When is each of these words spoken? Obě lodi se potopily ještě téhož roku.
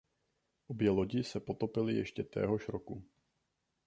Obě 0.67 0.89
lodi 0.89 1.23
se 1.23 1.39
potopily 1.39 1.95
ještě 1.95 2.23
téhož 2.23 2.69
roku. 2.69 3.03